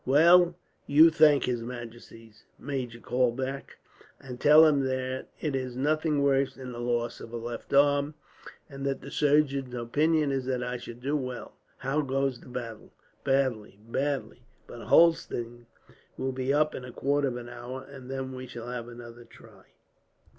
[0.03, 0.55] "Will
[0.87, 3.77] you thank his majesty, Major Kaulbach;
[4.19, 8.15] and tell him that it is nothing worse than the loss of a left arm,
[8.67, 11.53] and that the surgeon's opinion is that I shall do well.
[11.77, 12.91] How goes the battle?"
[13.23, 15.67] "Badly, badly; but Holstein
[16.17, 19.23] will be up in a quarter of an hour, and then we shall have another
[19.25, 19.65] try.